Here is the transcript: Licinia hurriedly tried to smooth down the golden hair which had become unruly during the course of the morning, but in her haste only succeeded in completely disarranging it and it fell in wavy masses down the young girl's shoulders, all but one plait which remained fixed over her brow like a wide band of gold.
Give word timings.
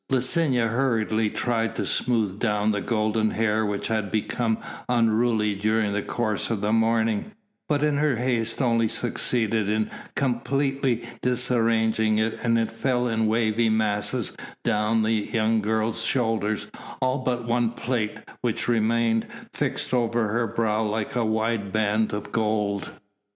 Licinia 0.09 0.67
hurriedly 0.67 1.29
tried 1.29 1.75
to 1.75 1.85
smooth 1.85 2.39
down 2.39 2.71
the 2.71 2.81
golden 2.81 3.29
hair 3.29 3.63
which 3.63 3.87
had 3.87 4.09
become 4.09 4.57
unruly 4.89 5.53
during 5.53 5.93
the 5.93 6.01
course 6.01 6.49
of 6.49 6.59
the 6.59 6.73
morning, 6.73 7.33
but 7.69 7.83
in 7.83 7.97
her 7.97 8.15
haste 8.15 8.63
only 8.63 8.87
succeeded 8.87 9.69
in 9.69 9.91
completely 10.15 11.03
disarranging 11.21 12.17
it 12.17 12.35
and 12.41 12.57
it 12.57 12.71
fell 12.71 13.07
in 13.07 13.27
wavy 13.27 13.69
masses 13.69 14.35
down 14.63 15.03
the 15.03 15.11
young 15.11 15.61
girl's 15.61 16.01
shoulders, 16.01 16.65
all 16.99 17.19
but 17.19 17.45
one 17.45 17.69
plait 17.69 18.17
which 18.41 18.67
remained 18.67 19.27
fixed 19.53 19.93
over 19.93 20.29
her 20.29 20.47
brow 20.47 20.81
like 20.81 21.15
a 21.15 21.23
wide 21.23 21.71
band 21.71 22.11
of 22.11 22.31
gold. 22.31 22.89